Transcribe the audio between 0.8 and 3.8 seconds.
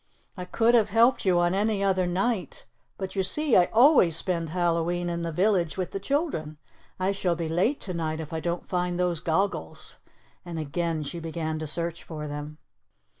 helped you on any other night, but you see I